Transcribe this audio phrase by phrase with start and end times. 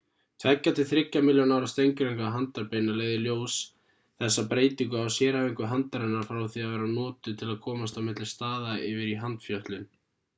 [0.43, 3.57] tveggja til þriggja milljón ára steingervingar handarbeina leiða í ljós
[4.23, 8.31] þessa breytingu á sérhæfingu handarinnar frá því að vera notuð til að komast á milli
[8.33, 9.87] staða yfir í handfjötlun